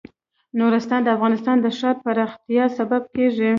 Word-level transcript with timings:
نورستان 0.59 1.01
د 1.03 1.07
افغانستان 1.15 1.57
د 1.61 1.67
ښاري 1.77 1.99
پراختیا 2.03 2.65
سبب 2.77 3.01
کېږي. 3.15 3.49